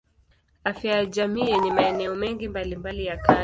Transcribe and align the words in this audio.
Afya 0.63 0.91
ya 0.95 1.05
jamii 1.05 1.47
yenye 1.51 1.71
maeneo 1.71 2.15
mengi 2.15 2.47
mbalimbali 2.47 3.05
ya 3.05 3.17
kazi. 3.17 3.39